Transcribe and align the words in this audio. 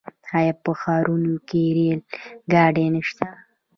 آیا 0.37 0.53
په 0.63 0.71
ښارونو 0.81 1.33
کې 1.47 1.61
ریل 1.77 2.01
ګاډي 2.51 2.85
نشته؟ 2.95 3.25